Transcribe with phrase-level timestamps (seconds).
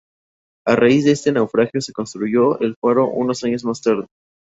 [0.65, 4.07] A raíz de este naufragio se construyó el faro unos años más tarde.